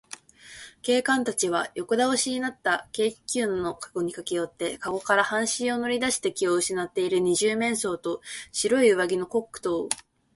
[0.81, 8.19] 警官たちは横だおしになった軽気球のかごにかけよって、かごから半身を乗りだして気をうしなっている二十面相と、
[8.51, 9.89] 白い上着のコックとを、